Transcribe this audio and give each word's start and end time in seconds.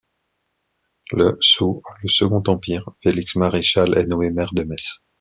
Le 1.11 1.37
sous 1.41 1.83
le 2.01 2.09
Second 2.09 2.41
Empire, 2.47 2.89
Félix 3.03 3.35
Maréchal 3.35 3.95
est 3.99 4.07
nommé 4.07 4.31
maire 4.31 4.51
de 4.55 4.63
Metz. 4.63 4.97